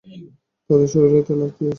তাদের 0.69 0.89
শরীরে 0.93 1.21
তেল 1.27 1.41
দিয়েছেন। 1.47 1.69